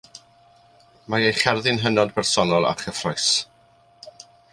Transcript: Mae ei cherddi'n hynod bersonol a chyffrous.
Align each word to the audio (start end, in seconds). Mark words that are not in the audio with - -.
Mae 1.13 1.25
ei 1.27 1.35
cherddi'n 1.41 1.81
hynod 1.83 2.15
bersonol 2.15 2.67
a 2.71 2.75
chyffrous. 2.81 3.29